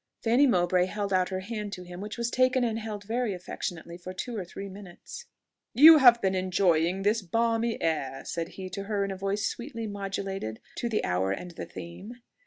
[0.23, 3.99] Fanny Mowbray held out her hand to him, which was taken and held very affectionately
[3.99, 5.25] for two or three minutes.
[5.75, 9.85] "You have been enjoying this balmy air," said he to her in a voice sweetly
[9.85, 12.15] modulated to the hour and the theme.